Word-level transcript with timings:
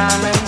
time 0.00 0.39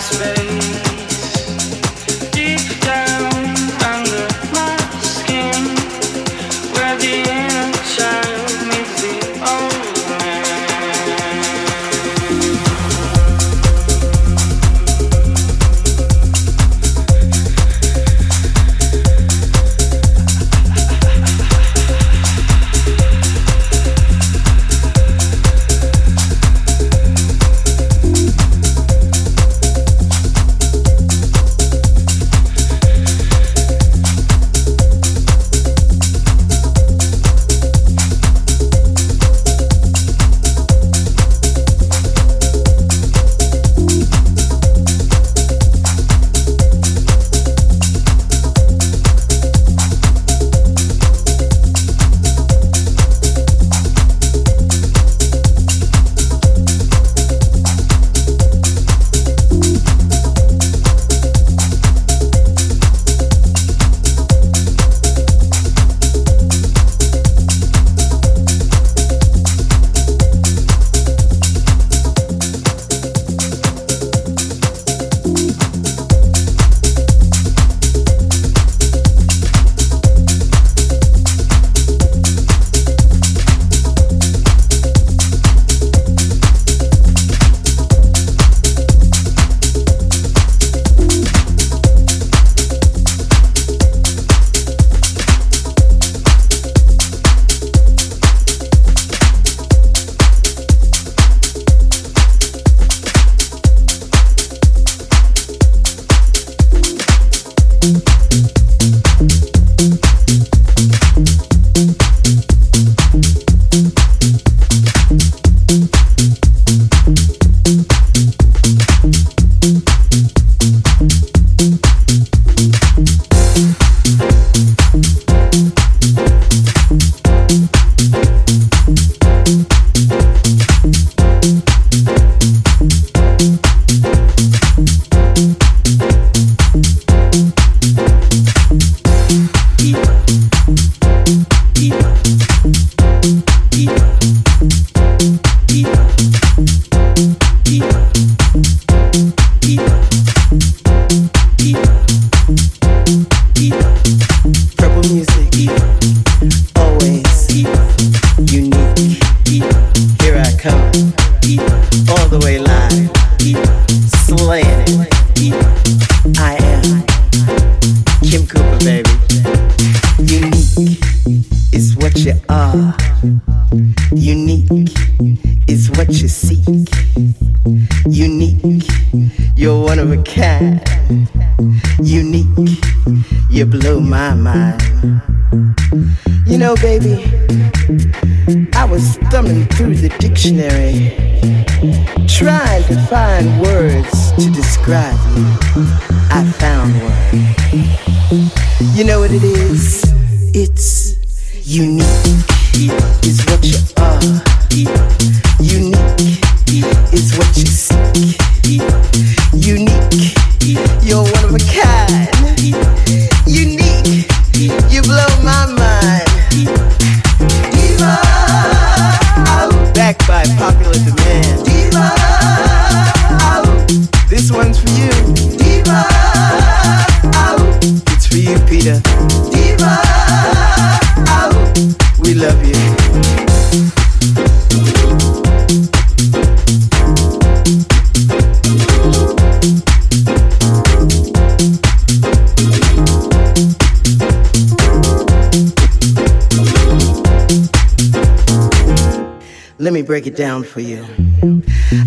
break 250.23 250.33
it 250.33 250.37
down 250.37 250.63
for 250.63 250.79
you. 250.79 251.05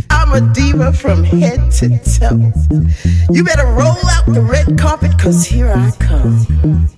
I'm 0.09 0.33
a 0.33 0.41
diva 0.55 0.93
from 0.95 1.23
head 1.23 1.71
to 1.73 1.89
toe. 2.19 2.51
You 3.31 3.45
better 3.45 3.67
roll 3.67 3.99
out 4.09 4.25
the 4.27 4.41
red 4.41 4.79
carpet, 4.79 5.19
cause 5.19 5.45
here 5.45 5.71
I 5.71 5.91
come. 6.01 6.89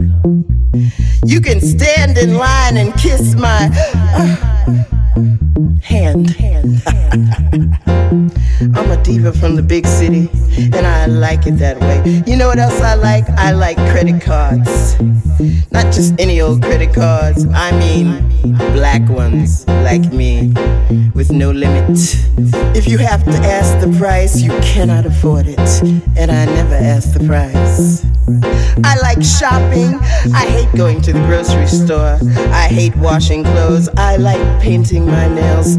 You 1.24 1.40
can 1.40 1.60
stand 1.60 2.18
in 2.18 2.34
line 2.34 2.76
and 2.76 2.94
kiss 2.94 3.34
my 3.34 3.68
uh, 4.14 4.36
hand. 5.82 5.97
I'm 8.60 8.90
a 8.90 9.02
diva 9.02 9.32
from 9.32 9.56
the 9.56 9.62
big 9.62 9.86
city, 9.86 10.28
and 10.56 10.86
I 10.86 11.06
like 11.06 11.46
it 11.46 11.58
that 11.58 11.80
way. 11.80 12.22
You 12.26 12.36
know 12.36 12.48
what 12.48 12.58
else 12.58 12.80
I 12.80 12.94
like? 12.94 13.28
I 13.30 13.52
like 13.52 13.76
credit 13.90 14.20
cards. 14.22 15.00
Not 15.73 15.92
just 15.92 16.14
any 16.18 16.40
old 16.40 16.62
credit 16.62 16.94
cards, 16.94 17.46
I 17.52 17.73
mean 17.78 18.28
black 18.73 19.08
ones 19.08 19.66
like 19.68 20.12
me 20.12 20.52
with 21.14 21.30
no 21.32 21.50
limit. 21.50 21.99
If 22.76 22.87
you 22.88 22.99
have 22.99 23.25
to 23.25 23.37
ask 23.38 23.78
the 23.84 23.92
price, 23.99 24.40
you 24.40 24.50
cannot 24.61 25.06
afford 25.06 25.46
it. 25.46 25.82
And 26.16 26.30
I 26.30 26.44
never 26.44 26.75
ask 26.75 27.12
the 27.12 27.25
price. 27.26 28.04
I 28.84 28.96
like 29.00 29.23
shopping. 29.23 29.94
I 30.34 30.46
hate 30.46 30.73
going 30.76 31.00
to 31.02 31.12
the 31.12 31.20
grocery 31.20 31.66
store. 31.66 32.18
I 32.52 32.68
hate 32.68 32.94
washing 32.96 33.42
clothes. 33.42 33.88
I 33.96 34.16
like 34.16 34.61
painting 34.61 35.06
my 35.06 35.28
nails. 35.28 35.78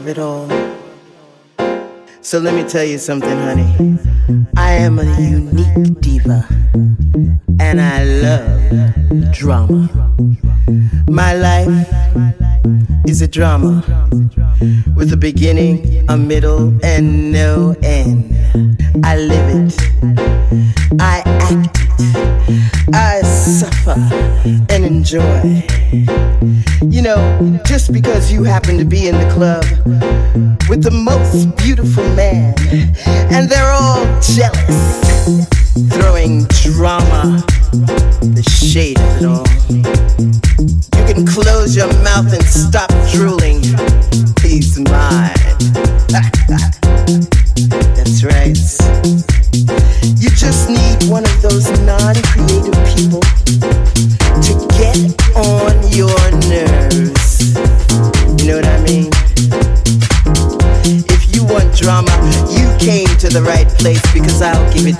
it 0.00 0.18
all? 0.18 0.48
So 2.22 2.38
let 2.38 2.54
me 2.54 2.64
tell 2.66 2.82
you 2.82 2.96
something, 2.96 3.28
honey. 3.28 3.98
I 4.56 4.72
am 4.72 4.98
a 4.98 5.04
unique 5.20 6.00
diva, 6.00 6.46
and 7.60 7.78
I 7.78 8.04
love 8.04 9.32
drama. 9.32 9.90
My 11.08 11.34
life 11.34 11.86
is 13.06 13.20
a 13.20 13.28
drama 13.28 13.84
with 14.96 15.12
a 15.12 15.18
beginning, 15.18 16.06
a 16.08 16.16
middle, 16.16 16.74
and 16.82 17.30
no 17.30 17.76
end. 17.82 18.31
I 18.54 19.16
live 19.16 19.48
it, 19.48 19.80
I 21.00 21.22
act 21.24 21.78
it, 21.98 22.94
I 22.94 23.22
suffer 23.22 23.96
and 24.68 24.84
enjoy. 24.84 25.64
You 26.82 27.00
know, 27.00 27.60
just 27.64 27.94
because 27.94 28.30
you 28.30 28.44
happen 28.44 28.76
to 28.76 28.84
be 28.84 29.08
in 29.08 29.16
the 29.16 29.30
club 29.32 29.64
with 30.68 30.82
the 30.82 30.90
most 30.90 31.56
beautiful 31.56 32.04
man, 32.14 32.54
and 33.32 33.48
they're 33.48 33.72
all 33.72 34.04
jealous, 34.20 35.00
throwing 35.88 36.44
drama, 36.48 37.42
the 37.72 38.42
shade 38.42 39.00
of 39.00 39.16
it 39.16 39.24
all. 39.24 39.46
You 40.98 41.14
can 41.14 41.26
close 41.26 41.74
your 41.74 41.90
mouth 42.02 42.30
and 42.34 42.44
stop 42.44 42.90
drooling. 43.12 43.62
He's 44.42 44.78
mine. 44.78 45.32
That's 48.04 48.24
right. 48.24 48.58
You 50.18 50.28
just 50.30 50.68
need 50.68 51.08
one 51.08 51.24
of 51.24 51.40
those 51.40 51.70
non 51.86 52.16
creative 52.34 52.74
people 52.90 53.22
to 54.42 54.52
get 54.74 54.98
on 55.38 55.78
your 55.86 56.18
nerves. 56.50 57.54
You 58.42 58.48
know 58.48 58.56
what 58.58 58.66
I 58.66 58.82
mean? 58.82 59.10
If 61.14 61.36
you 61.36 61.44
want 61.44 61.76
drama, 61.76 62.10
you 62.50 62.66
came 62.82 63.06
to 63.22 63.28
the 63.28 63.42
right 63.46 63.68
place 63.78 64.02
because 64.12 64.42
I'll 64.42 64.66
give 64.74 64.88
it 64.88 64.98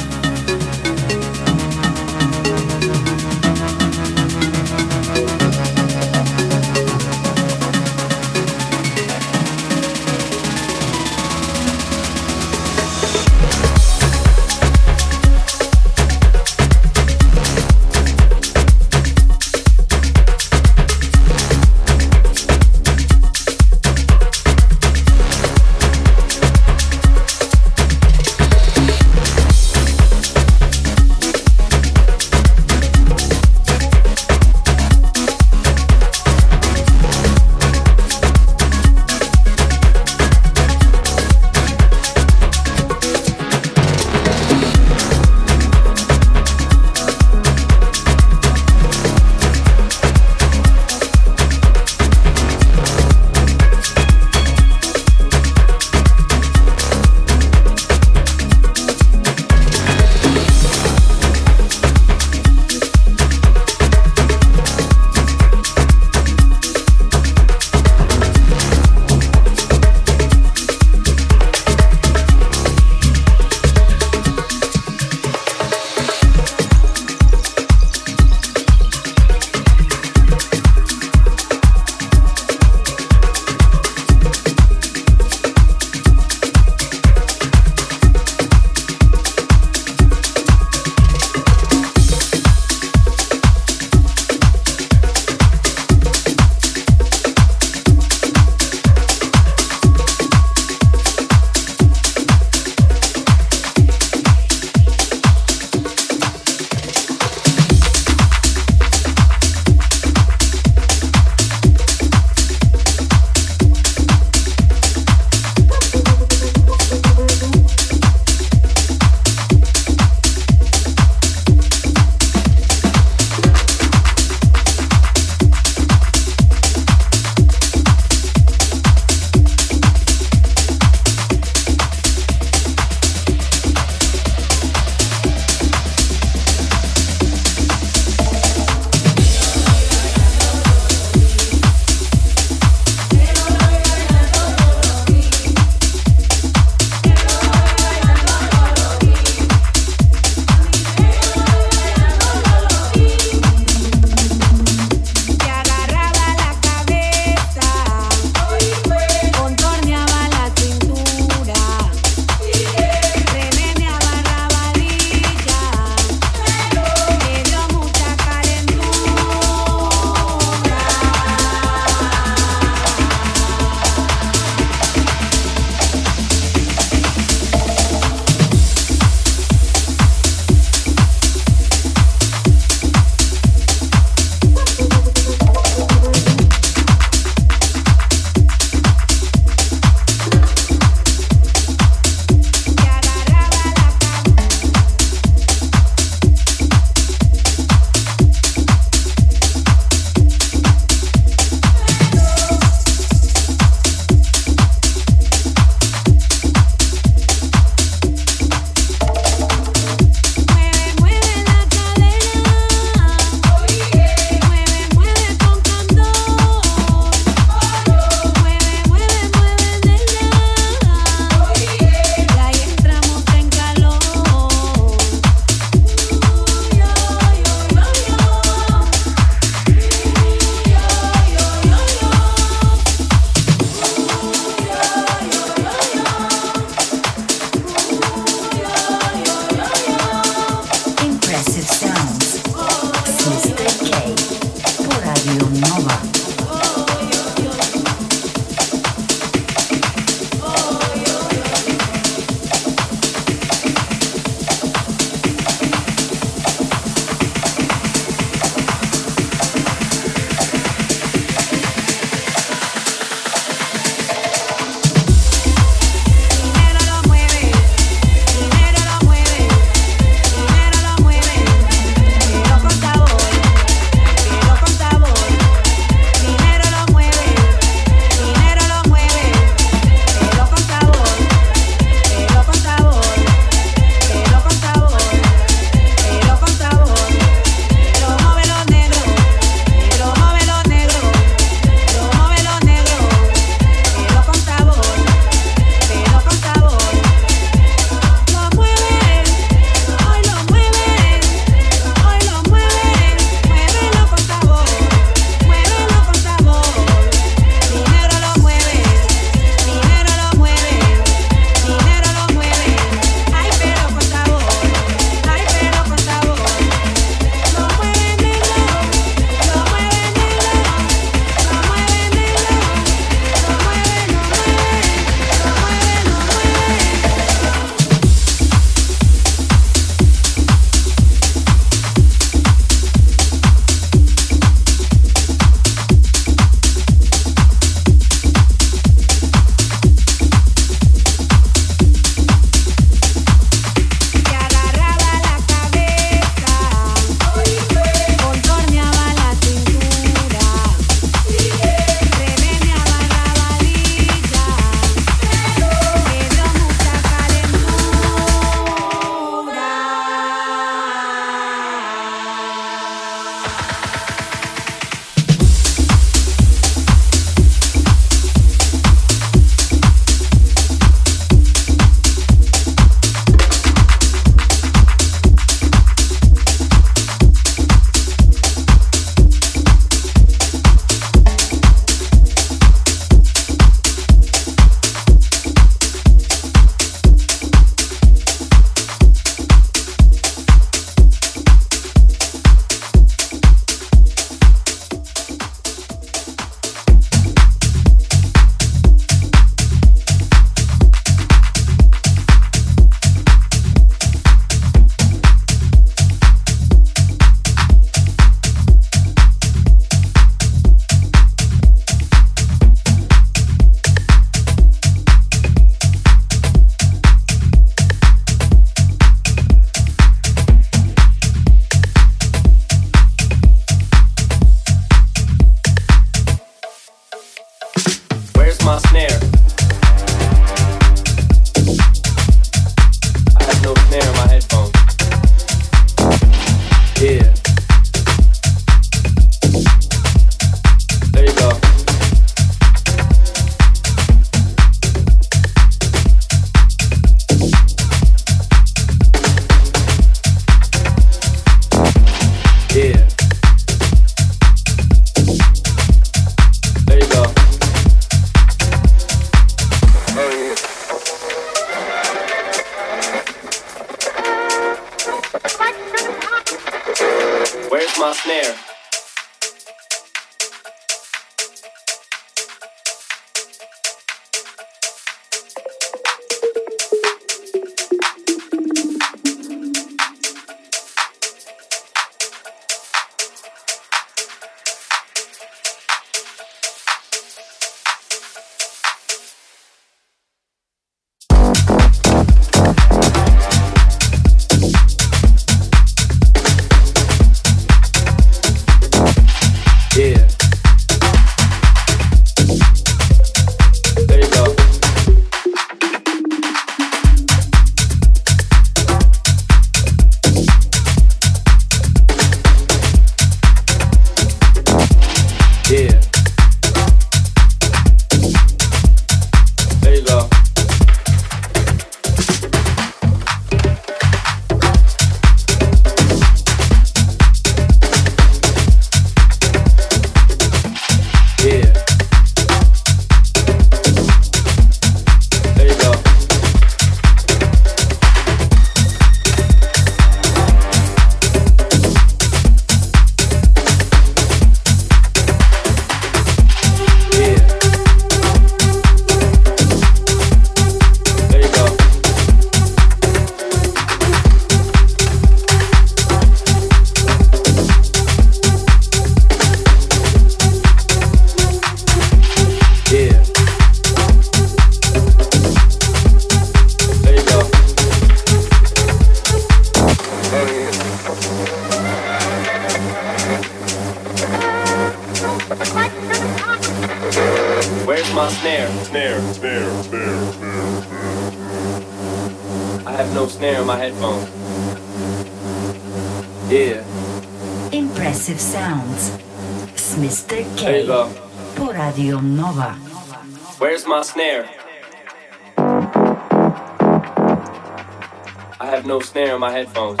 no 598.96 599.02
snare 599.02 599.34
in 599.34 599.40
my 599.40 599.50
headphones. 599.50 600.00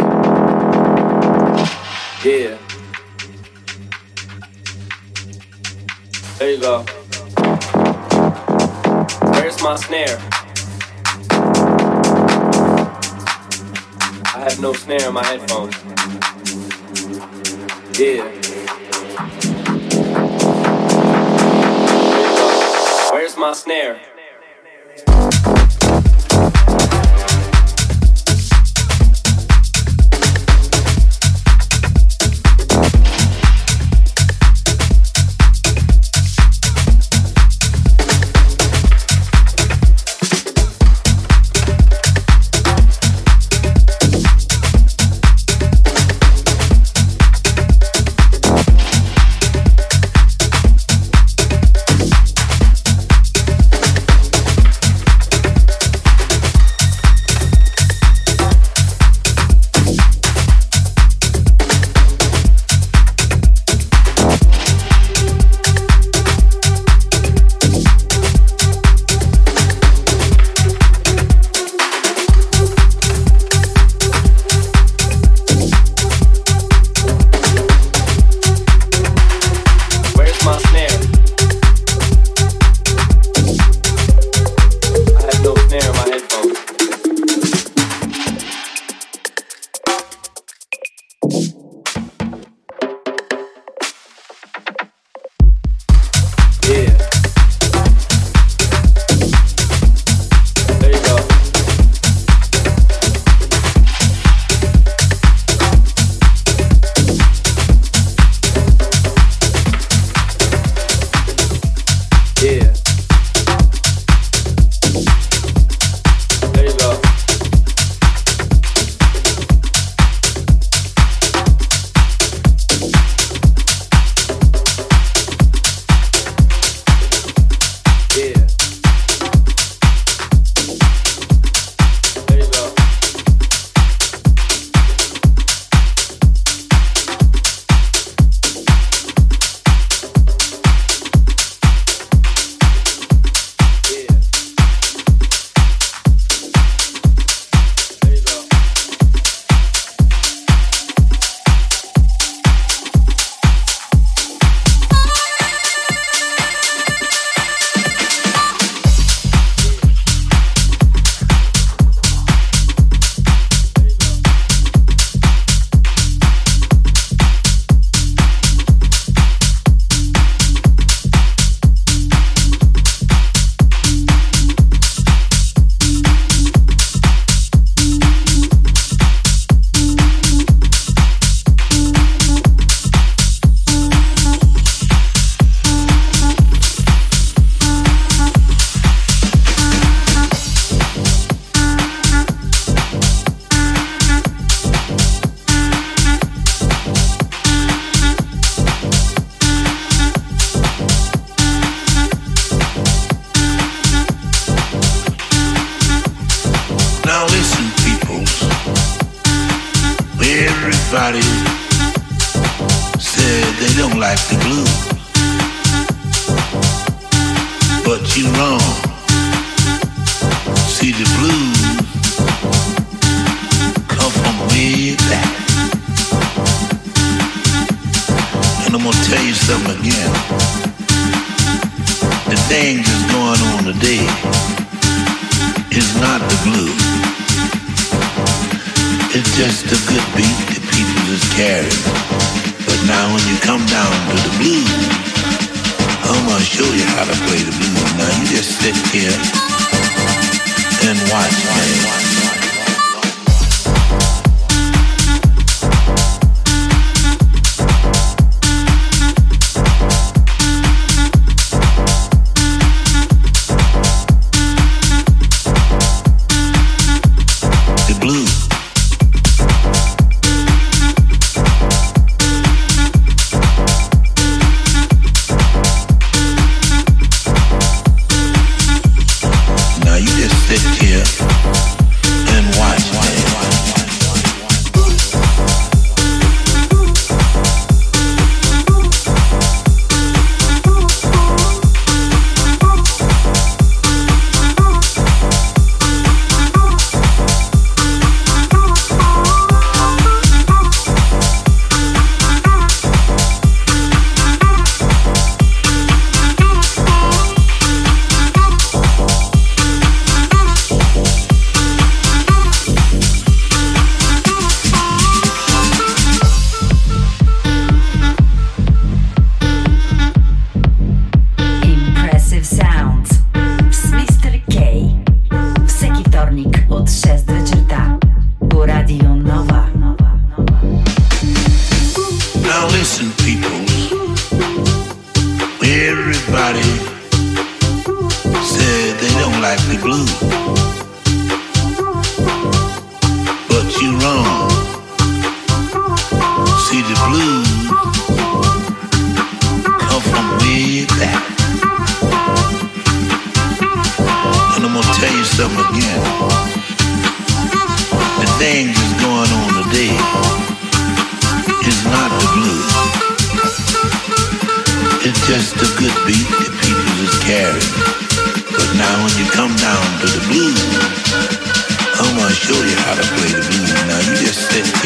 Yeah. 2.24 2.56
There 6.38 6.50
you 6.50 6.58
go. 6.58 6.82
Where's 9.32 9.62
my 9.62 9.76
snare? 9.76 10.18
I 14.34 14.40
have 14.48 14.58
no 14.60 14.72
snare 14.72 15.08
in 15.08 15.12
my 15.12 15.26
headphones. 15.26 15.76
Yeah. 17.98 18.24
Where's 23.12 23.36
my 23.36 23.52
snare? 23.52 24.15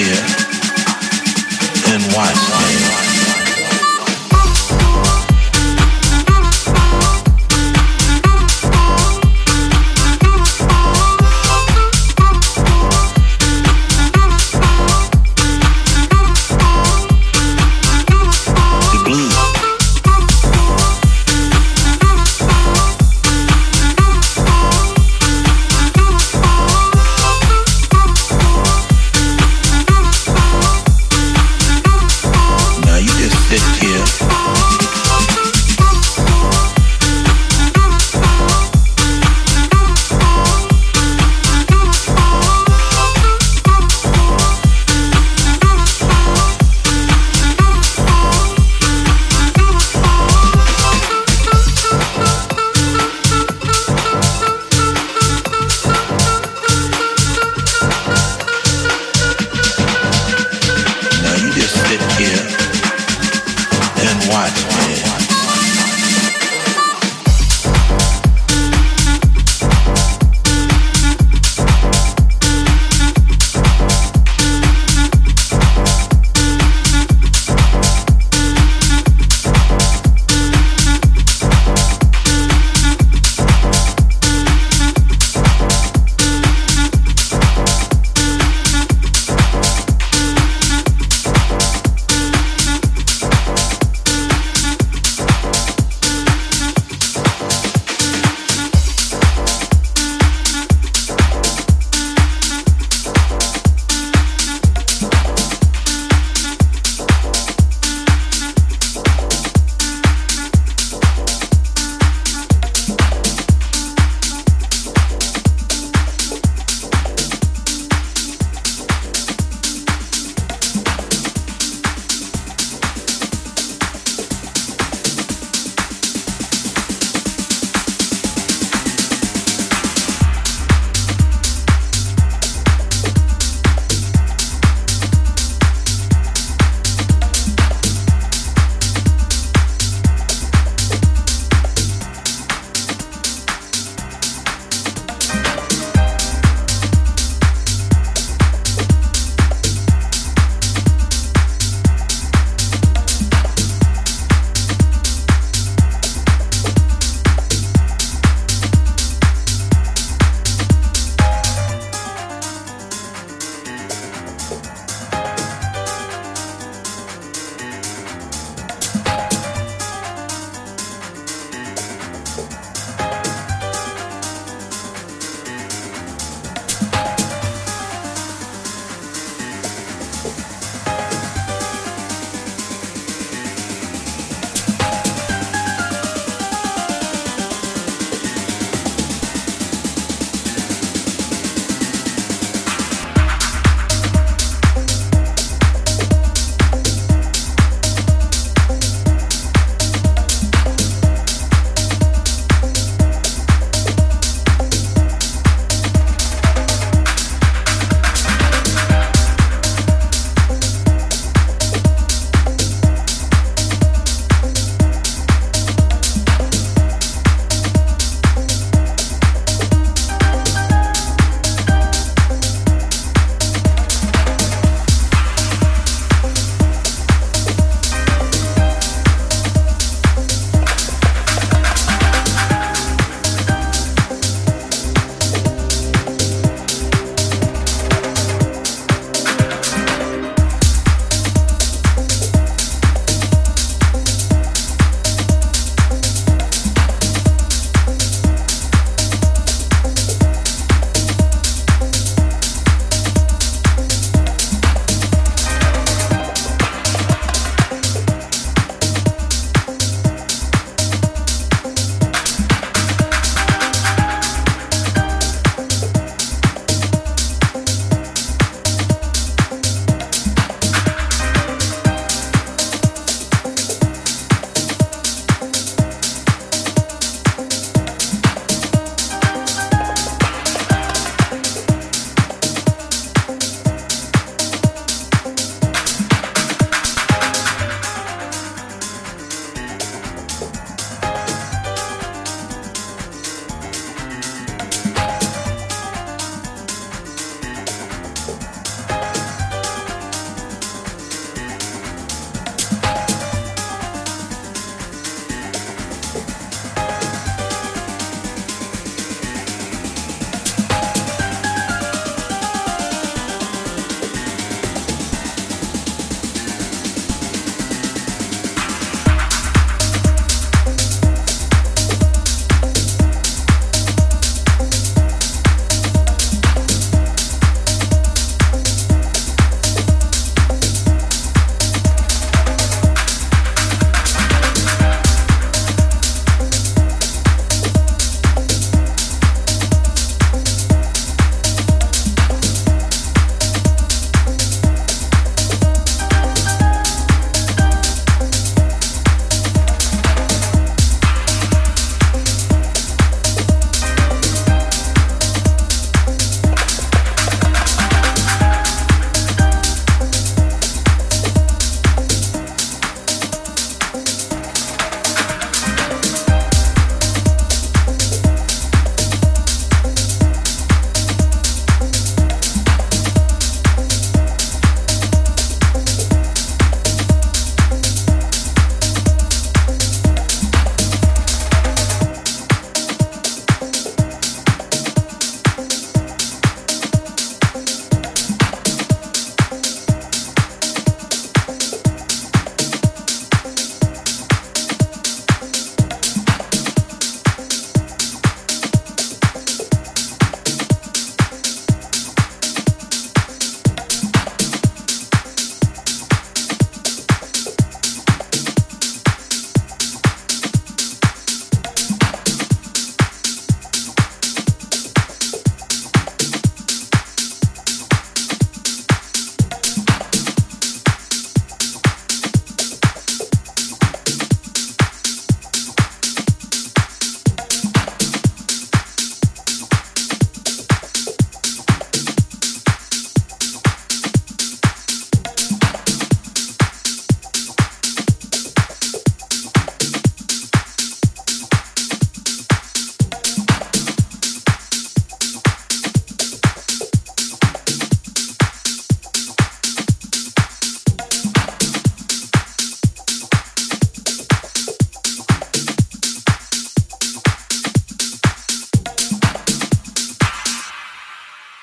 Here 0.00 0.39